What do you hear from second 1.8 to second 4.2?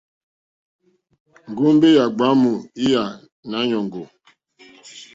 yà gbàamù lyà Nàanyòŋgò.